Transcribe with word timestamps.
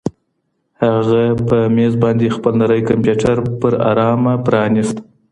هغه 0.83 1.23
په 1.47 1.57
مېز 1.75 1.93
باندې 2.03 2.35
خپل 2.35 2.53
نری 2.61 2.81
کمپیوټر 2.89 3.35
په 3.59 3.67
ارامه 3.89 4.33
پرانیست. 4.45 4.97